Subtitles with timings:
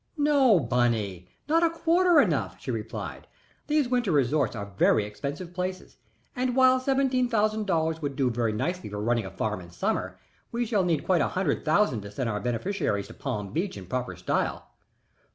[0.17, 1.27] "No, Bunny.
[1.47, 3.27] Not a quarter enough," she replied.
[3.67, 5.97] "These winter resorts are very expensive places,
[6.35, 10.17] and while seventeen thousand dollars would do very nicely for running a farm in summer,
[10.51, 13.85] we shall need quite a hundred thousand to send our beneficiaries to Palm Beach in
[13.85, 14.71] proper style."